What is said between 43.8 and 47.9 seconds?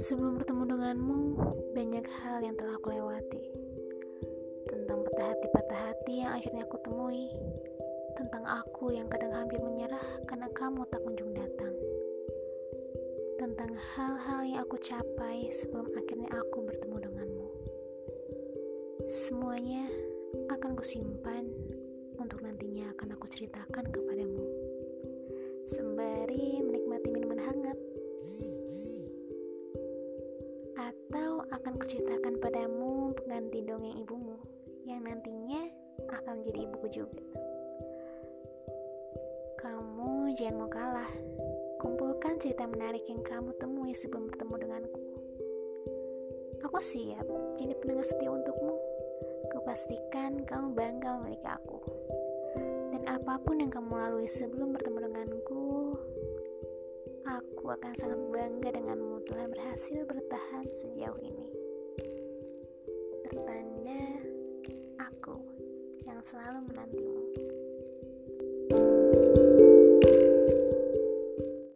sebelum bertemu denganku. Aku siap jadi